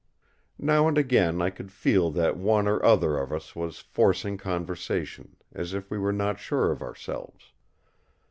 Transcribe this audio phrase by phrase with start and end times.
[0.57, 5.37] Now and again I could feel that one or other of us was forcing conversation,
[5.53, 7.51] as if we were not sure of ourselves.